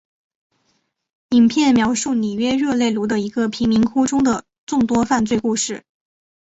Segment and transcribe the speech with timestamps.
[1.29, 5.83] 影片描述里约热内卢的一个贫民窟中的众多犯罪故事。